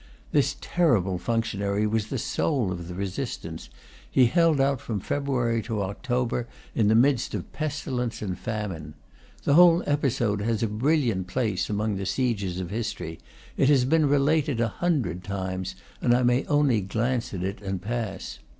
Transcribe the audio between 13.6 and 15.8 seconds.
has been related a hundred times,